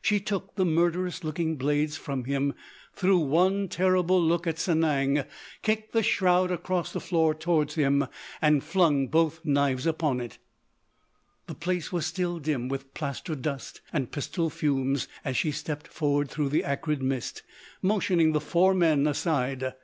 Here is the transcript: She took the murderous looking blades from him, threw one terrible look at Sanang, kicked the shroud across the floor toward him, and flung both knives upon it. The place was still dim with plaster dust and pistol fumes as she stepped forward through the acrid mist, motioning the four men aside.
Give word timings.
She 0.00 0.20
took 0.20 0.54
the 0.54 0.64
murderous 0.64 1.24
looking 1.24 1.56
blades 1.56 1.96
from 1.96 2.26
him, 2.26 2.54
threw 2.94 3.18
one 3.18 3.66
terrible 3.68 4.22
look 4.22 4.46
at 4.46 4.54
Sanang, 4.54 5.26
kicked 5.62 5.92
the 5.92 6.00
shroud 6.04 6.52
across 6.52 6.92
the 6.92 7.00
floor 7.00 7.34
toward 7.34 7.72
him, 7.72 8.06
and 8.40 8.62
flung 8.62 9.08
both 9.08 9.44
knives 9.44 9.84
upon 9.84 10.20
it. 10.20 10.38
The 11.48 11.56
place 11.56 11.90
was 11.90 12.06
still 12.06 12.38
dim 12.38 12.68
with 12.68 12.94
plaster 12.94 13.34
dust 13.34 13.80
and 13.92 14.12
pistol 14.12 14.48
fumes 14.48 15.08
as 15.24 15.36
she 15.36 15.50
stepped 15.50 15.88
forward 15.88 16.30
through 16.30 16.50
the 16.50 16.62
acrid 16.62 17.02
mist, 17.02 17.42
motioning 17.82 18.30
the 18.30 18.40
four 18.40 18.74
men 18.74 19.08
aside. 19.08 19.74